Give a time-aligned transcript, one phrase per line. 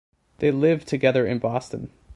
[0.39, 1.91] They live together in Boston.